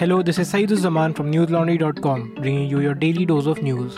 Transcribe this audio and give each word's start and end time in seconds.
Hello, 0.00 0.22
this 0.22 0.38
is 0.38 0.52
Saeeduzzaman 0.52 1.16
from 1.16 1.32
newslaundry.com, 1.32 2.36
bringing 2.36 2.70
you 2.70 2.78
your 2.78 2.94
daily 2.94 3.26
dose 3.26 3.46
of 3.46 3.60
news. 3.60 3.96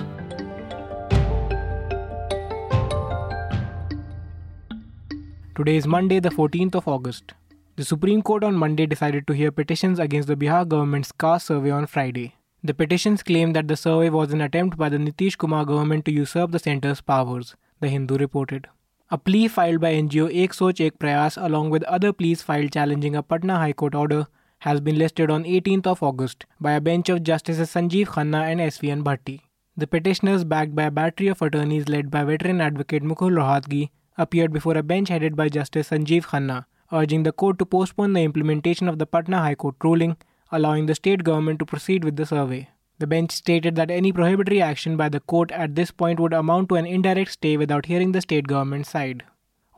Today 5.54 5.76
is 5.76 5.86
Monday, 5.86 6.18
the 6.18 6.30
14th 6.30 6.74
of 6.76 6.88
August. 6.88 7.34
The 7.76 7.84
Supreme 7.84 8.22
Court 8.22 8.44
on 8.44 8.54
Monday 8.54 8.86
decided 8.86 9.26
to 9.26 9.34
hear 9.34 9.52
petitions 9.52 9.98
against 9.98 10.26
the 10.28 10.36
Bihar 10.36 10.66
government's 10.66 11.12
caste 11.12 11.48
survey 11.48 11.68
on 11.68 11.84
Friday. 11.84 12.34
The 12.64 12.72
petitions 12.72 13.22
claim 13.22 13.52
that 13.52 13.68
the 13.68 13.76
survey 13.76 14.08
was 14.08 14.32
an 14.32 14.40
attempt 14.40 14.78
by 14.78 14.88
the 14.88 14.96
Nitish 14.96 15.36
Kumar 15.36 15.66
government 15.66 16.06
to 16.06 16.12
usurp 16.12 16.52
the 16.52 16.58
centre's 16.58 17.02
powers, 17.02 17.56
The 17.80 17.88
Hindu 17.90 18.16
reported. 18.16 18.68
A 19.10 19.18
plea 19.18 19.48
filed 19.48 19.82
by 19.82 19.92
NGO 19.92 20.34
Ek 20.34 20.54
Soch 20.54 20.80
Ek 20.80 20.98
Prayas 20.98 21.36
along 21.36 21.68
with 21.68 21.82
other 21.82 22.14
pleas 22.14 22.40
filed 22.40 22.72
challenging 22.72 23.14
a 23.14 23.22
Patna 23.22 23.58
High 23.58 23.74
Court 23.74 23.94
order 23.94 24.28
has 24.60 24.80
been 24.80 24.98
listed 24.98 25.30
on 25.30 25.44
18th 25.44 25.86
of 25.86 26.02
August 26.02 26.44
by 26.60 26.72
a 26.72 26.80
bench 26.80 27.08
of 27.08 27.22
Justices 27.22 27.70
Sanjeev 27.70 28.08
Khanna 28.08 28.42
and 28.42 28.60
SVN 28.60 29.02
Bhatti. 29.02 29.40
The 29.76 29.86
petitioners, 29.86 30.44
backed 30.44 30.74
by 30.74 30.82
a 30.84 30.90
battery 30.90 31.28
of 31.28 31.40
attorneys 31.40 31.88
led 31.88 32.10
by 32.10 32.24
veteran 32.24 32.60
advocate 32.60 33.02
Mukul 33.02 33.32
Rohatgi, 33.38 33.88
appeared 34.18 34.52
before 34.52 34.76
a 34.76 34.82
bench 34.82 35.08
headed 35.08 35.34
by 35.34 35.48
Justice 35.48 35.88
Sanjeev 35.88 36.26
Khanna, 36.26 36.66
urging 36.92 37.22
the 37.22 37.32
court 37.32 37.58
to 37.58 37.64
postpone 37.64 38.12
the 38.12 38.22
implementation 38.22 38.86
of 38.86 38.98
the 38.98 39.06
Patna 39.06 39.38
High 39.38 39.54
Court 39.54 39.76
ruling, 39.82 40.18
allowing 40.52 40.84
the 40.84 40.94
state 40.94 41.24
government 41.24 41.58
to 41.60 41.64
proceed 41.64 42.04
with 42.04 42.16
the 42.16 42.26
survey. 42.26 42.68
The 42.98 43.06
bench 43.06 43.32
stated 43.32 43.76
that 43.76 43.90
any 43.90 44.12
prohibitory 44.12 44.60
action 44.60 44.98
by 44.98 45.08
the 45.08 45.20
court 45.20 45.50
at 45.52 45.74
this 45.74 45.90
point 45.90 46.20
would 46.20 46.34
amount 46.34 46.68
to 46.68 46.74
an 46.74 46.84
indirect 46.84 47.30
stay 47.30 47.56
without 47.56 47.86
hearing 47.86 48.12
the 48.12 48.20
state 48.20 48.46
government's 48.46 48.90
side. 48.90 49.22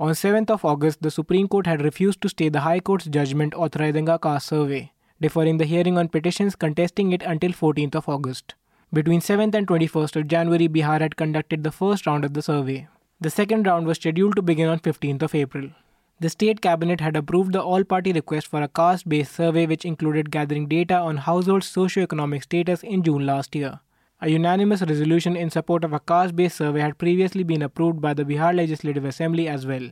On 0.03 0.11
7th 0.15 0.51
of 0.51 0.65
August, 0.65 1.01
the 1.01 1.13
Supreme 1.13 1.47
Court 1.47 1.65
had 1.65 1.81
refused 1.81 2.21
to 2.23 2.29
stay 2.29 2.49
the 2.49 2.63
High 2.63 2.81
Court's 2.81 3.05
judgment 3.05 3.55
authorizing 3.55 4.09
a 4.09 4.19
caste 4.19 4.49
survey, 4.49 4.91
deferring 5.21 5.59
the 5.59 5.65
hearing 5.65 5.97
on 5.97 6.09
petitions 6.09 6.57
contesting 6.57 7.13
it 7.13 7.23
until 7.23 7.53
14th 7.53 7.95
of 7.95 8.09
August. 8.09 8.57
Between 8.93 9.21
7th 9.21 9.55
and 9.55 9.69
21st 9.69 10.17
of 10.17 10.27
January, 10.27 10.67
Bihar 10.67 11.01
had 11.01 11.15
conducted 11.15 11.63
the 11.63 11.71
first 11.71 12.05
round 12.05 12.25
of 12.25 12.35
the 12.35 12.43
survey. 12.43 12.89
The 13.21 13.31
second 13.31 13.69
round 13.69 13.87
was 13.87 13.99
scheduled 13.99 14.35
to 14.35 14.43
begin 14.43 14.69
on 14.69 14.81
15th 14.81 15.23
of 15.23 15.37
April. 15.37 15.71
The 16.19 16.31
state 16.31 16.61
cabinet 16.61 17.01
had 17.01 17.15
approved 17.15 17.53
the 17.53 17.63
all 17.63 17.85
party 17.85 18.13
request 18.13 18.49
for 18.49 18.61
a 18.61 18.67
caste 18.67 19.09
based 19.09 19.37
survey 19.37 19.67
which 19.67 19.85
included 19.85 20.33
gathering 20.33 20.67
data 20.67 20.97
on 20.97 21.19
households' 21.19 21.69
socio-economic 21.69 22.43
status 22.43 22.83
in 22.83 23.05
June 23.05 23.25
last 23.25 23.55
year. 23.55 23.79
A 24.25 24.29
unanimous 24.31 24.83
resolution 24.83 25.35
in 25.35 25.51
support 25.51 25.83
of 25.83 25.93
a 25.93 25.99
caste 25.99 26.37
based 26.37 26.59
survey 26.59 26.79
had 26.81 26.97
previously 26.97 27.43
been 27.43 27.61
approved 27.61 28.01
by 28.01 28.15
the 28.15 28.25
Bihar 28.25 28.55
Legislative 28.55 29.05
Assembly 29.05 29.49
as 29.49 29.67
well. 29.67 29.91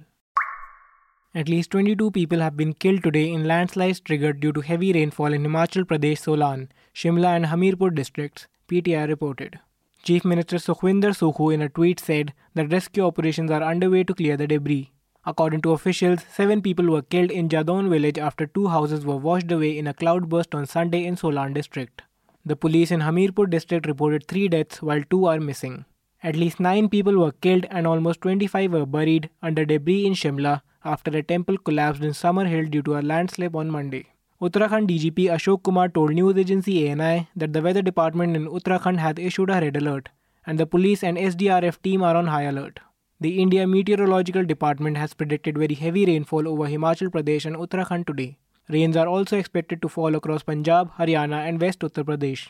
At 1.33 1.49
least 1.49 1.71
22 1.71 2.11
people 2.11 2.41
have 2.41 2.57
been 2.57 2.73
killed 2.73 3.05
today 3.05 3.33
in 3.33 3.47
landslides 3.47 4.01
triggered 4.01 4.41
due 4.41 4.53
to 4.53 4.63
heavy 4.63 4.93
rainfall 4.93 5.33
in 5.33 5.45
Himachal 5.45 5.85
Pradesh, 5.85 6.19
Solan, 6.19 6.73
Shimla, 6.93 7.37
and 7.37 7.47
Hamirpur 7.47 7.95
districts, 7.95 8.49
PTI 8.69 9.07
reported. 9.07 9.61
Chief 10.03 10.25
Minister 10.25 10.57
Sukhwinder 10.57 11.13
Sukhu 11.15 11.55
in 11.55 11.63
a 11.63 11.69
tweet 11.69 12.01
said 12.01 12.33
that 12.55 12.73
rescue 12.73 13.05
operations 13.05 13.53
are 13.53 13.63
underway 13.63 14.03
to 14.03 14.13
clear 14.13 14.37
the 14.37 14.49
debris. 14.49 14.91
According 15.25 15.61
to 15.63 15.71
officials, 15.71 16.25
seven 16.35 16.63
people 16.63 16.91
were 16.91 17.03
killed 17.03 17.31
in 17.31 17.49
Jadon 17.49 17.89
village 17.89 18.19
after 18.19 18.49
two 18.49 18.67
houses 18.67 19.07
were 19.07 19.17
washed 19.17 19.53
away 19.53 19.79
in 19.79 19.87
a 19.87 19.95
cloudburst 19.95 20.53
on 20.53 20.67
Sunday 20.67 21.05
in 21.05 21.17
Solan 21.17 21.53
district. 21.53 22.03
The 22.45 22.57
police 22.57 22.91
in 22.91 23.03
Hamirpur 23.03 23.49
district 23.49 23.87
reported 23.87 24.27
three 24.27 24.49
deaths 24.49 24.83
while 24.83 25.05
two 25.09 25.27
are 25.27 25.39
missing. 25.39 25.85
At 26.25 26.35
least 26.35 26.59
nine 26.59 26.89
people 26.89 27.17
were 27.17 27.31
killed 27.31 27.67
and 27.71 27.87
almost 27.87 28.21
25 28.23 28.73
were 28.73 28.85
buried 28.85 29.31
under 29.41 29.65
debris 29.65 30.07
in 30.07 30.15
Shimla 30.15 30.63
after 30.85 31.17
a 31.17 31.23
temple 31.23 31.59
collapsed 31.59 32.03
in 32.03 32.11
Summerhill 32.11 32.71
due 32.71 32.83
to 32.83 32.97
a 32.97 33.03
landslip 33.03 33.55
on 33.55 33.71
Monday. 33.71 34.07
Uttarakhand 34.41 34.89
DGP 34.89 35.27
Ashok 35.31 35.63
Kumar 35.63 35.89
told 35.89 36.13
news 36.13 36.37
agency 36.37 36.89
ANI 36.89 37.29
that 37.37 37.53
the 37.53 37.61
weather 37.61 37.83
department 37.83 38.37
in 38.37 38.47
Uttarakhand 38.47 38.99
has 38.99 39.15
issued 39.19 39.51
a 39.51 39.61
red 39.61 39.77
alert 39.77 40.09
and 40.47 40.59
the 40.59 40.67
police 40.67 41.05
and 41.05 41.19
SDRF 41.19 41.83
team 41.83 42.03
are 42.03 42.17
on 42.17 42.27
high 42.27 42.45
alert. 42.45 42.81
The 43.21 43.39
India 43.43 43.67
Meteorological 43.67 44.45
Department 44.45 44.97
has 44.97 45.13
predicted 45.13 45.59
very 45.59 45.75
heavy 45.75 46.07
rainfall 46.07 46.49
over 46.49 46.67
Himachal 46.67 47.09
Pradesh 47.09 47.45
and 47.45 47.57
Uttarakhand 47.57 48.07
today. 48.07 48.39
Rains 48.71 48.97
are 48.97 49.07
also 49.07 49.37
expected 49.37 49.83
to 49.83 49.89
fall 49.89 50.15
across 50.15 50.43
Punjab, 50.43 50.93
Haryana, 50.97 51.47
and 51.47 51.61
West 51.61 51.81
Uttar 51.81 52.05
Pradesh. 52.05 52.49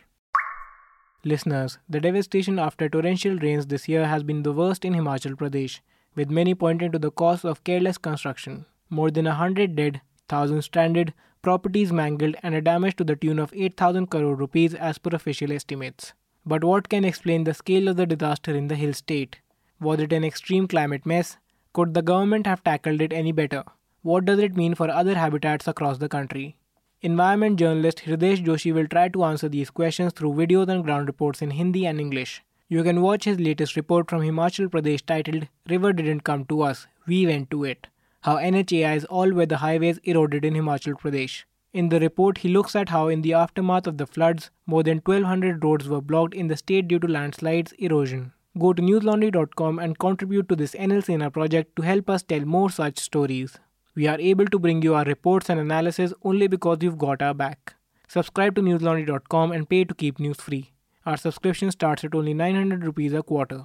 Listeners, 1.25 1.79
the 1.89 2.01
devastation 2.01 2.59
after 2.59 2.89
torrential 2.89 3.37
rains 3.39 3.67
this 3.67 3.89
year 3.89 4.07
has 4.07 4.23
been 4.23 4.43
the 4.43 4.53
worst 4.53 4.85
in 4.85 4.95
Himachal 4.95 5.35
Pradesh, 5.35 5.81
with 6.15 6.31
many 6.31 6.55
pointing 6.55 6.93
to 6.93 6.99
the 6.99 7.11
cause 7.11 7.45
of 7.45 7.65
careless 7.65 7.99
construction. 7.99 8.67
More 8.89 9.11
than 9.11 9.27
a 9.27 9.35
hundred 9.35 9.77
dead, 9.77 10.01
thousands 10.29 10.65
stranded, 10.67 11.15
properties 11.43 11.93
mangled, 11.93 12.37
and 12.43 12.55
a 12.55 12.61
damage 12.61 12.97
to 12.97 13.05
the 13.05 13.17
tune 13.17 13.39
of 13.39 13.53
8,000 13.55 14.07
crore 14.09 14.35
rupees 14.35 14.75
as 14.75 14.99
per 14.99 15.15
official 15.15 15.53
estimates. 15.53 16.13
But 16.45 16.65
what 16.65 16.89
can 16.89 17.05
explain 17.05 17.45
the 17.45 17.55
scale 17.55 17.89
of 17.89 17.97
the 17.97 18.07
disaster 18.07 18.55
in 18.55 18.69
the 18.69 18.77
hill 18.77 18.93
state? 18.95 19.41
Was 19.81 20.01
it 20.01 20.13
an 20.13 20.25
extreme 20.25 20.67
climate 20.67 21.07
mess? 21.07 21.37
Could 21.73 21.95
the 21.95 22.03
government 22.03 22.47
have 22.47 22.65
tackled 22.65 23.01
it 23.01 23.13
any 23.13 23.33
better? 23.33 23.65
What 24.03 24.25
does 24.25 24.39
it 24.39 24.57
mean 24.57 24.75
for 24.75 24.91
other 24.91 25.15
habitats 25.15 25.69
across 25.69 25.99
the 25.99 26.09
country? 26.09 26.57
Environment 27.03 27.59
journalist 27.59 28.03
Hridayesh 28.05 28.45
Joshi 28.45 28.75
will 28.75 28.87
try 28.87 29.09
to 29.09 29.25
answer 29.25 29.49
these 29.49 29.71
questions 29.71 30.13
through 30.13 30.35
videos 30.35 30.69
and 30.69 30.85
ground 30.85 31.07
reports 31.07 31.41
in 31.41 31.51
Hindi 31.51 31.87
and 31.87 32.01
English. 32.01 32.43
You 32.73 32.85
can 32.85 33.03
watch 33.03 33.25
his 33.25 33.41
latest 33.41 33.75
report 33.75 34.09
from 34.09 34.21
Himachal 34.23 34.69
Pradesh 34.69 35.05
titled 35.05 35.49
River 35.69 35.93
Didn't 35.93 36.21
Come 36.21 36.45
to 36.45 36.63
Us, 36.63 36.87
We 37.05 37.27
Went 37.27 37.51
to 37.51 37.65
It. 37.65 37.89
How 38.21 38.37
NHAI's 38.37 39.05
all 39.07 39.33
weather 39.33 39.57
highways 39.57 39.99
eroded 40.05 40.45
in 40.45 40.55
Himachal 40.55 40.95
Pradesh. 40.95 41.43
In 41.73 41.89
the 41.89 41.99
report, 41.99 42.39
he 42.39 42.49
looks 42.49 42.77
at 42.77 42.91
how, 42.91 43.09
in 43.09 43.23
the 43.23 43.33
aftermath 43.33 43.89
of 43.89 43.99
the 43.99 44.07
floods, 44.07 44.53
more 44.67 44.85
than 44.85 44.99
1200 44.99 45.65
roads 45.65 45.89
were 45.89 46.01
blocked 46.01 46.33
in 46.33 46.47
the 46.47 46.57
state 46.57 46.87
due 46.87 47.01
to 47.01 47.09
landslides 47.09 47.73
erosion. 47.73 48.33
Go 48.57 48.73
to 48.73 48.81
newslaundry.com 48.81 49.81
and 49.81 49.99
contribute 49.99 50.49
to 50.49 50.55
this 50.55 50.77
NL 50.77 51.33
project 51.33 51.75
to 51.75 51.83
help 51.83 52.09
us 52.09 52.23
tell 52.23 52.45
more 52.45 52.71
such 52.71 53.01
stories. 53.01 53.59
We 53.97 54.07
are 54.07 54.21
able 54.21 54.47
to 54.47 54.61
bring 54.61 54.83
you 54.83 54.95
our 54.95 55.05
reports 55.05 55.51
and 55.51 55.59
analysis 55.59 56.15
only 56.23 56.47
because 56.47 56.79
you've 56.83 56.99
got 56.99 57.21
our 57.21 57.35
back. 57.35 57.75
Subscribe 58.07 58.55
to 58.55 58.63
newslaundry.com 58.63 59.51
and 59.51 59.69
pay 59.69 59.85
to 59.85 59.93
keep 59.93 60.21
news 60.21 60.37
free. 60.37 60.71
Our 61.07 61.17
subscription 61.17 61.71
starts 61.71 62.05
at 62.05 62.15
only 62.15 62.35
900 62.35 62.85
rupees 62.85 63.15
a 63.15 63.23
quarter. 63.23 63.65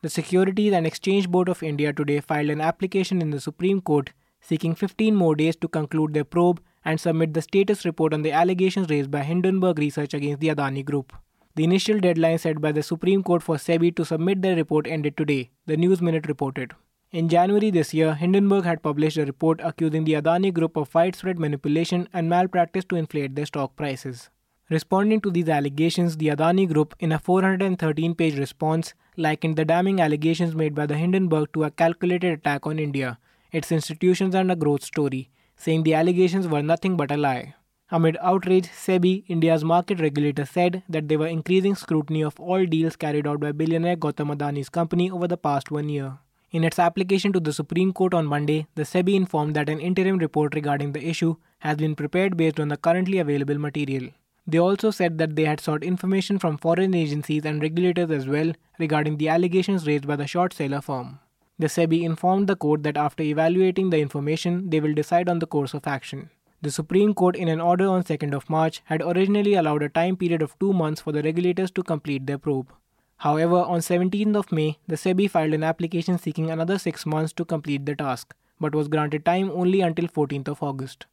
The 0.00 0.08
Securities 0.08 0.72
and 0.72 0.86
Exchange 0.86 1.28
Board 1.28 1.48
of 1.48 1.60
India 1.60 1.92
today 1.92 2.20
filed 2.20 2.50
an 2.50 2.60
application 2.60 3.20
in 3.20 3.30
the 3.30 3.40
Supreme 3.40 3.80
Court 3.80 4.12
seeking 4.40 4.76
15 4.76 5.12
more 5.16 5.34
days 5.34 5.56
to 5.56 5.66
conclude 5.66 6.14
their 6.14 6.24
probe 6.24 6.60
and 6.84 7.00
submit 7.00 7.34
the 7.34 7.42
status 7.42 7.84
report 7.84 8.14
on 8.14 8.22
the 8.22 8.30
allegations 8.30 8.88
raised 8.90 9.10
by 9.10 9.24
Hindenburg 9.24 9.80
Research 9.80 10.14
against 10.14 10.38
the 10.38 10.50
Adani 10.50 10.84
Group. 10.84 11.12
The 11.56 11.64
initial 11.64 11.98
deadline 11.98 12.38
set 12.38 12.60
by 12.60 12.70
the 12.70 12.84
Supreme 12.84 13.24
Court 13.24 13.42
for 13.42 13.56
SEBI 13.56 13.96
to 13.96 14.04
submit 14.04 14.40
their 14.40 14.54
report 14.54 14.86
ended 14.86 15.16
today, 15.16 15.50
the 15.66 15.76
News 15.76 16.00
Minute 16.00 16.28
reported. 16.28 16.74
In 17.10 17.28
January 17.28 17.72
this 17.72 17.92
year, 17.92 18.14
Hindenburg 18.14 18.62
had 18.62 18.84
published 18.84 19.16
a 19.16 19.24
report 19.24 19.60
accusing 19.64 20.04
the 20.04 20.12
Adani 20.12 20.54
Group 20.54 20.76
of 20.76 20.94
widespread 20.94 21.40
manipulation 21.40 22.08
and 22.12 22.30
malpractice 22.30 22.84
to 22.84 22.94
inflate 22.94 23.34
their 23.34 23.46
stock 23.46 23.74
prices. 23.74 24.30
Responding 24.70 25.22
to 25.22 25.30
these 25.30 25.48
allegations, 25.48 26.18
the 26.18 26.26
Adani 26.26 26.70
Group, 26.70 26.94
in 27.00 27.10
a 27.12 27.18
413 27.18 28.14
page 28.14 28.38
response, 28.38 28.92
likened 29.16 29.56
the 29.56 29.64
damning 29.64 29.98
allegations 29.98 30.54
made 30.54 30.74
by 30.74 30.84
the 30.84 30.98
Hindenburg 30.98 31.54
to 31.54 31.64
a 31.64 31.70
calculated 31.70 32.34
attack 32.38 32.66
on 32.66 32.78
India, 32.78 33.18
its 33.50 33.72
institutions, 33.72 34.34
and 34.34 34.52
a 34.52 34.56
growth 34.56 34.82
story, 34.82 35.30
saying 35.56 35.84
the 35.84 35.94
allegations 35.94 36.46
were 36.46 36.60
nothing 36.60 36.98
but 36.98 37.10
a 37.10 37.16
lie. 37.16 37.54
Amid 37.90 38.18
outrage, 38.20 38.68
SEBI, 38.68 39.24
India's 39.28 39.64
market 39.64 40.00
regulator, 40.00 40.44
said 40.44 40.82
that 40.86 41.08
they 41.08 41.16
were 41.16 41.26
increasing 41.26 41.74
scrutiny 41.74 42.22
of 42.22 42.38
all 42.38 42.66
deals 42.66 42.94
carried 42.94 43.26
out 43.26 43.40
by 43.40 43.52
billionaire 43.52 43.96
Gautam 43.96 44.36
Adani's 44.36 44.68
company 44.68 45.10
over 45.10 45.26
the 45.26 45.38
past 45.38 45.70
one 45.70 45.88
year. 45.88 46.18
In 46.50 46.62
its 46.62 46.78
application 46.78 47.32
to 47.32 47.40
the 47.40 47.54
Supreme 47.54 47.94
Court 47.94 48.12
on 48.12 48.26
Monday, 48.26 48.66
the 48.74 48.82
SEBI 48.82 49.14
informed 49.14 49.56
that 49.56 49.70
an 49.70 49.80
interim 49.80 50.18
report 50.18 50.54
regarding 50.54 50.92
the 50.92 51.08
issue 51.08 51.36
has 51.60 51.78
been 51.78 51.94
prepared 51.94 52.36
based 52.36 52.60
on 52.60 52.68
the 52.68 52.76
currently 52.76 53.18
available 53.18 53.58
material. 53.58 54.10
They 54.48 54.58
also 54.58 54.90
said 54.90 55.18
that 55.18 55.36
they 55.36 55.44
had 55.44 55.60
sought 55.60 55.84
information 55.84 56.38
from 56.38 56.56
foreign 56.56 56.94
agencies 56.94 57.44
and 57.44 57.60
regulators 57.60 58.10
as 58.10 58.26
well 58.26 58.52
regarding 58.78 59.18
the 59.18 59.28
allegations 59.28 59.86
raised 59.86 60.06
by 60.06 60.16
the 60.16 60.26
short 60.26 60.54
seller 60.54 60.80
firm. 60.80 61.18
The 61.58 61.66
SEBI 61.66 62.02
informed 62.02 62.46
the 62.46 62.56
court 62.56 62.82
that 62.84 62.96
after 62.96 63.22
evaluating 63.22 63.90
the 63.90 63.98
information, 63.98 64.70
they 64.70 64.80
will 64.80 64.94
decide 64.94 65.28
on 65.28 65.40
the 65.40 65.46
course 65.46 65.74
of 65.74 65.86
action. 65.86 66.30
The 66.62 66.70
Supreme 66.70 67.12
Court, 67.12 67.36
in 67.36 67.48
an 67.48 67.60
order 67.60 67.88
on 67.88 68.04
2nd 68.04 68.34
of 68.34 68.48
March, 68.48 68.80
had 68.86 69.02
originally 69.02 69.52
allowed 69.52 69.82
a 69.82 69.90
time 69.90 70.16
period 70.16 70.40
of 70.40 70.58
two 70.58 70.72
months 70.72 71.02
for 71.02 71.12
the 71.12 71.22
regulators 71.22 71.70
to 71.72 71.82
complete 71.82 72.26
their 72.26 72.38
probe. 72.38 72.72
However, 73.18 73.56
on 73.56 73.80
17th 73.80 74.34
of 74.34 74.50
May, 74.50 74.78
the 74.86 74.96
SEBI 74.96 75.28
filed 75.28 75.52
an 75.52 75.62
application 75.62 76.16
seeking 76.16 76.50
another 76.50 76.78
six 76.78 77.04
months 77.04 77.34
to 77.34 77.44
complete 77.44 77.84
the 77.84 77.94
task, 77.94 78.34
but 78.58 78.74
was 78.74 78.88
granted 78.88 79.26
time 79.26 79.50
only 79.50 79.82
until 79.82 80.08
14th 80.08 80.48
of 80.48 80.62
August. 80.62 81.06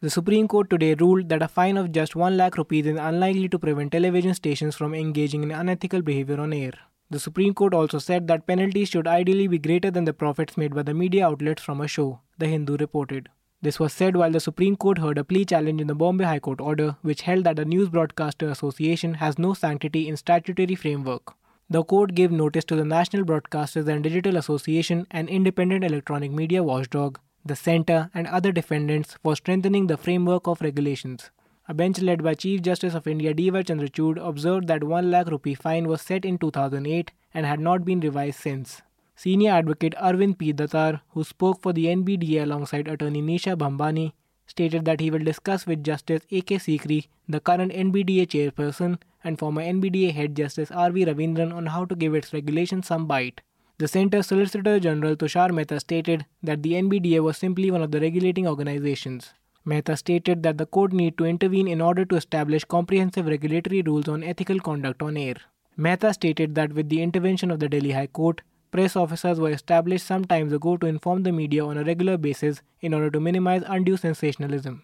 The 0.00 0.10
Supreme 0.10 0.46
Court 0.46 0.70
today 0.70 0.94
ruled 0.94 1.28
that 1.28 1.42
a 1.42 1.48
fine 1.48 1.76
of 1.76 1.90
just 1.90 2.14
1 2.14 2.36
lakh 2.36 2.56
rupees 2.56 2.86
is 2.86 2.96
unlikely 2.96 3.48
to 3.48 3.58
prevent 3.58 3.90
television 3.90 4.32
stations 4.32 4.76
from 4.76 4.94
engaging 4.94 5.42
in 5.42 5.50
unethical 5.50 6.02
behavior 6.02 6.40
on 6.40 6.52
air. 6.52 6.70
The 7.10 7.18
Supreme 7.18 7.52
Court 7.52 7.74
also 7.74 7.98
said 7.98 8.28
that 8.28 8.46
penalties 8.46 8.90
should 8.90 9.08
ideally 9.08 9.48
be 9.48 9.58
greater 9.58 9.90
than 9.90 10.04
the 10.04 10.12
profits 10.12 10.56
made 10.56 10.72
by 10.72 10.84
the 10.84 10.94
media 10.94 11.26
outlets 11.26 11.62
from 11.62 11.80
a 11.80 11.88
show, 11.88 12.20
The 12.38 12.46
Hindu 12.46 12.76
reported. 12.76 13.28
This 13.60 13.80
was 13.80 13.92
said 13.92 14.14
while 14.16 14.30
the 14.30 14.38
Supreme 14.38 14.76
Court 14.76 14.98
heard 14.98 15.18
a 15.18 15.24
plea 15.24 15.44
challenge 15.44 15.80
in 15.80 15.88
the 15.88 15.96
Bombay 15.96 16.26
High 16.26 16.38
Court 16.38 16.60
order, 16.60 16.94
which 17.02 17.22
held 17.22 17.42
that 17.42 17.56
the 17.56 17.64
News 17.64 17.88
Broadcaster 17.88 18.48
Association 18.48 19.14
has 19.14 19.36
no 19.36 19.52
sanctity 19.52 20.06
in 20.06 20.16
statutory 20.16 20.76
framework. 20.76 21.34
The 21.68 21.82
court 21.82 22.14
gave 22.14 22.30
notice 22.30 22.64
to 22.66 22.76
the 22.76 22.84
National 22.84 23.24
Broadcasters 23.24 23.88
and 23.88 24.04
Digital 24.04 24.36
Association, 24.36 25.08
an 25.10 25.26
independent 25.26 25.82
electronic 25.82 26.30
media 26.30 26.62
watchdog, 26.62 27.18
the 27.44 27.56
Centre, 27.56 28.10
and 28.14 28.26
other 28.26 28.52
defendants 28.52 29.16
for 29.22 29.36
strengthening 29.36 29.86
the 29.86 29.96
framework 29.96 30.46
of 30.46 30.60
regulations. 30.60 31.30
A 31.68 31.74
bench 31.74 32.00
led 32.00 32.22
by 32.22 32.34
Chief 32.34 32.62
Justice 32.62 32.94
of 32.94 33.06
India 33.06 33.34
D.Y. 33.34 33.62
Chandrachud 33.62 34.18
observed 34.26 34.68
that 34.68 34.84
1 34.84 35.10
lakh 35.10 35.26
rupee 35.28 35.54
fine 35.54 35.86
was 35.86 36.00
set 36.00 36.24
in 36.24 36.38
2008 36.38 37.12
and 37.34 37.44
had 37.44 37.60
not 37.60 37.84
been 37.84 38.00
revised 38.00 38.40
since. 38.40 38.80
Senior 39.16 39.50
advocate 39.50 39.94
Arvind 40.00 40.38
P. 40.38 40.52
Datar, 40.52 41.00
who 41.10 41.24
spoke 41.24 41.60
for 41.60 41.72
the 41.72 41.86
NBDA 41.86 42.44
alongside 42.44 42.88
attorney 42.88 43.20
Nisha 43.20 43.56
Bhambani, 43.56 44.12
stated 44.46 44.84
that 44.86 45.00
he 45.00 45.10
will 45.10 45.18
discuss 45.18 45.66
with 45.66 45.84
Justice 45.84 46.22
A.K. 46.30 46.56
Sikri, 46.56 47.08
the 47.28 47.40
current 47.40 47.72
NBDA 47.72 48.26
chairperson, 48.26 48.98
and 49.22 49.38
former 49.38 49.60
NBDA 49.60 50.14
head 50.14 50.34
Justice 50.36 50.70
R.V. 50.70 51.04
Ravindran 51.04 51.52
on 51.54 51.66
how 51.66 51.84
to 51.84 51.94
give 51.94 52.14
its 52.14 52.32
regulations 52.32 52.86
some 52.86 53.06
bite. 53.06 53.42
The 53.78 53.86
Centre's 53.86 54.26
Solicitor 54.26 54.80
General 54.80 55.14
Tushar 55.14 55.52
Mehta 55.52 55.78
stated 55.78 56.26
that 56.42 56.64
the 56.64 56.72
NBDA 56.72 57.20
was 57.20 57.36
simply 57.36 57.70
one 57.70 57.80
of 57.80 57.92
the 57.92 58.00
regulating 58.00 58.48
organizations. 58.48 59.34
Mehta 59.64 59.96
stated 59.96 60.42
that 60.42 60.58
the 60.58 60.66
court 60.66 60.92
need 60.92 61.16
to 61.16 61.24
intervene 61.24 61.68
in 61.68 61.80
order 61.80 62.04
to 62.04 62.16
establish 62.16 62.64
comprehensive 62.64 63.26
regulatory 63.26 63.82
rules 63.82 64.08
on 64.08 64.24
ethical 64.24 64.58
conduct 64.58 65.00
on 65.00 65.16
air. 65.16 65.36
Mehta 65.76 66.12
stated 66.12 66.56
that 66.56 66.72
with 66.72 66.88
the 66.88 67.00
intervention 67.00 67.52
of 67.52 67.60
the 67.60 67.68
Delhi 67.68 67.92
High 67.92 68.08
Court, 68.08 68.42
Press 68.72 68.96
officers 68.96 69.38
were 69.38 69.50
established 69.50 70.04
some 70.06 70.24
time 70.24 70.52
ago 70.52 70.76
to 70.76 70.86
inform 70.86 71.22
the 71.22 71.30
media 71.30 71.64
on 71.64 71.78
a 71.78 71.84
regular 71.84 72.16
basis 72.18 72.60
in 72.80 72.92
order 72.92 73.12
to 73.12 73.20
minimize 73.20 73.62
undue 73.64 73.96
sensationalism. 73.96 74.82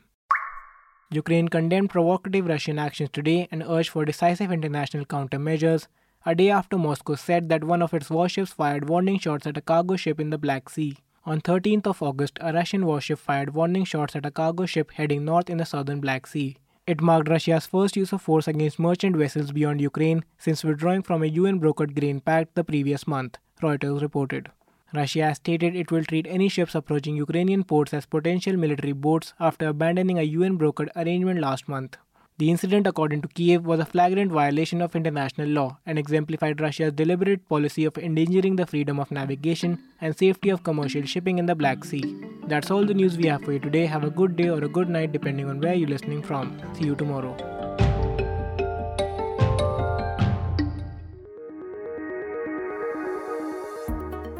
Ukraine 1.10 1.48
condemned 1.48 1.90
provocative 1.90 2.46
Russian 2.46 2.78
actions 2.78 3.10
today 3.12 3.48
and 3.50 3.64
urged 3.66 3.90
for 3.90 4.04
decisive 4.04 4.52
international 4.52 5.04
countermeasures, 5.04 5.88
a 6.26 6.34
day 6.34 6.48
after 6.48 6.78
Moscow 6.78 7.14
said 7.16 7.50
that 7.50 7.64
one 7.64 7.82
of 7.82 7.92
its 7.92 8.08
warships 8.08 8.52
fired 8.52 8.88
warning 8.88 9.18
shots 9.18 9.46
at 9.46 9.58
a 9.58 9.60
cargo 9.60 9.94
ship 9.94 10.18
in 10.18 10.30
the 10.30 10.38
Black 10.38 10.70
Sea. 10.70 10.96
On 11.26 11.38
13th 11.40 11.86
of 11.86 12.02
August, 12.02 12.38
a 12.40 12.52
Russian 12.52 12.86
warship 12.86 13.18
fired 13.18 13.54
warning 13.54 13.84
shots 13.84 14.16
at 14.16 14.24
a 14.24 14.30
cargo 14.30 14.64
ship 14.64 14.90
heading 14.92 15.24
north 15.26 15.50
in 15.50 15.58
the 15.58 15.66
southern 15.66 16.00
Black 16.00 16.26
Sea. 16.26 16.56
It 16.86 17.02
marked 17.02 17.28
Russia's 17.28 17.66
first 17.66 17.96
use 17.96 18.12
of 18.12 18.22
force 18.22 18.48
against 18.48 18.78
merchant 18.78 19.16
vessels 19.16 19.52
beyond 19.52 19.82
Ukraine 19.82 20.24
since 20.38 20.64
withdrawing 20.64 21.02
from 21.02 21.22
a 21.22 21.26
UN 21.26 21.60
brokered 21.60 21.98
grain 21.98 22.20
pact 22.20 22.54
the 22.54 22.64
previous 22.64 23.06
month. 23.06 23.36
Reuters 23.62 24.00
reported. 24.00 24.50
Russia 24.94 25.24
has 25.24 25.36
stated 25.36 25.76
it 25.76 25.90
will 25.90 26.04
treat 26.04 26.26
any 26.26 26.48
ships 26.48 26.74
approaching 26.74 27.16
Ukrainian 27.16 27.64
ports 27.64 27.92
as 27.92 28.06
potential 28.06 28.56
military 28.56 28.92
boats 28.92 29.34
after 29.40 29.68
abandoning 29.68 30.18
a 30.18 30.22
UN 30.22 30.58
brokered 30.58 30.88
arrangement 30.96 31.40
last 31.40 31.68
month. 31.68 31.98
The 32.36 32.50
incident, 32.50 32.88
according 32.88 33.22
to 33.22 33.28
Kiev, 33.28 33.64
was 33.64 33.78
a 33.78 33.84
flagrant 33.84 34.32
violation 34.32 34.82
of 34.82 34.96
international 34.96 35.46
law 35.46 35.78
and 35.86 35.96
exemplified 35.96 36.60
Russia's 36.60 36.92
deliberate 36.92 37.48
policy 37.48 37.84
of 37.84 37.96
endangering 37.96 38.56
the 38.56 38.66
freedom 38.66 38.98
of 38.98 39.12
navigation 39.12 39.78
and 40.00 40.18
safety 40.18 40.50
of 40.50 40.64
commercial 40.64 41.04
shipping 41.04 41.38
in 41.38 41.46
the 41.46 41.54
Black 41.54 41.84
Sea. 41.84 42.02
That's 42.48 42.72
all 42.72 42.84
the 42.84 42.92
news 42.92 43.16
we 43.16 43.26
have 43.26 43.44
for 43.44 43.52
you 43.52 43.60
today. 43.60 43.86
Have 43.86 44.02
a 44.02 44.10
good 44.10 44.34
day 44.34 44.48
or 44.48 44.64
a 44.64 44.68
good 44.68 44.88
night 44.88 45.12
depending 45.12 45.48
on 45.48 45.60
where 45.60 45.74
you're 45.74 45.88
listening 45.88 46.24
from. 46.24 46.60
See 46.74 46.86
you 46.86 46.96
tomorrow. 46.96 47.36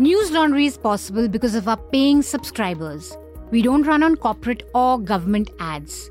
News 0.01 0.33
Laundry 0.33 0.67
is 0.67 0.77
possible 0.77 1.29
because 1.29 1.55
of 1.55 1.69
our 1.69 1.77
paying 1.77 2.23
subscribers. 2.23 3.17
We 3.53 3.63
don't 3.63 3.85
run 3.85 4.03
on 4.03 4.17
corporate 4.17 4.65
or 4.75 4.99
government 4.99 5.53
ads. 5.61 6.11